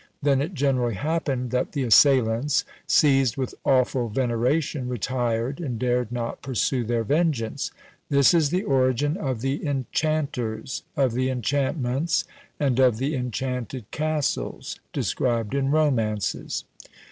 Then 0.19 0.41
it 0.41 0.55
generally 0.55 0.95
happened 0.95 1.51
that 1.51 1.73
the 1.73 1.83
assailants, 1.83 2.65
seized 2.87 3.37
with 3.37 3.53
awful 3.63 4.09
veneration, 4.09 4.89
retired, 4.89 5.59
and 5.59 5.77
dared 5.77 6.11
not 6.11 6.41
pursue 6.41 6.83
their 6.83 7.03
vengeance. 7.03 7.69
This 8.09 8.33
is 8.33 8.49
the 8.49 8.63
origin 8.63 9.15
of 9.15 9.41
the 9.41 9.63
enchanters, 9.63 10.81
of 10.97 11.11
the 11.11 11.29
enchantments, 11.29 12.25
and 12.59 12.79
of 12.79 12.97
the 12.97 13.13
enchanted 13.13 13.91
castles 13.91 14.79
described 14.91 15.53
in 15.53 15.69
romances." 15.69 16.63